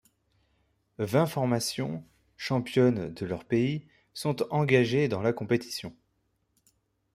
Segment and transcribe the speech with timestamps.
[0.97, 2.03] Vingt formations,
[2.35, 3.85] championnes de leur pays,
[4.15, 5.95] sont engagées dans la compétition.